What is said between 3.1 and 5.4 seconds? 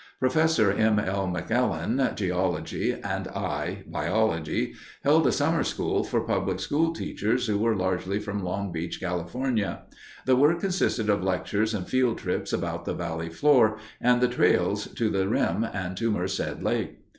I (biology) held a